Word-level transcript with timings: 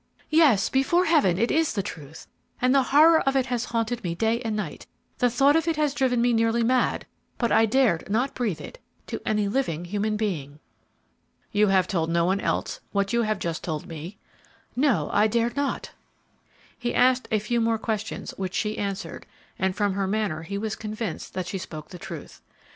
"Yes, 0.31 0.67
before 0.67 1.05
Heaven, 1.05 1.37
it 1.37 1.51
is 1.51 1.73
the 1.73 1.83
truth, 1.83 2.25
and 2.59 2.73
the 2.73 2.81
horror 2.89 3.19
of 3.21 3.35
it 3.35 3.45
has 3.45 3.65
haunted 3.65 4.03
me 4.03 4.15
day 4.15 4.41
and 4.41 4.55
night; 4.55 4.87
the 5.19 5.29
thought 5.29 5.55
of 5.55 5.67
it 5.67 5.75
has 5.75 5.93
driven 5.93 6.23
me 6.23 6.33
nearly 6.33 6.63
mad, 6.63 7.05
but 7.37 7.51
I 7.51 7.67
dared 7.67 8.09
not 8.09 8.33
breathe 8.33 8.59
it 8.61 8.79
to 9.05 9.21
any 9.27 9.47
living 9.47 9.85
human 9.85 10.17
being." 10.17 10.57
"You 11.51 11.67
have 11.67 11.87
told 11.87 12.09
no 12.09 12.25
one 12.25 12.39
else 12.41 12.79
what 12.91 13.13
you 13.13 13.21
have 13.21 13.37
just 13.37 13.63
told 13.63 13.85
me?" 13.85 14.17
"No, 14.75 15.11
I 15.13 15.27
dared 15.27 15.55
not." 15.55 15.91
He 16.79 16.95
asked 16.95 17.27
a 17.29 17.37
few 17.37 17.61
more 17.61 17.77
questions 17.77 18.31
which 18.37 18.55
she 18.55 18.79
answered, 18.79 19.27
and 19.59 19.75
from 19.75 19.93
her 19.93 20.07
manner 20.07 20.41
he 20.41 20.57
was 20.57 20.75
convinced 20.75 21.35
that 21.35 21.45
she 21.45 21.59
spoke 21.59 21.89
the 21.89 21.99
truth. 21.99 22.41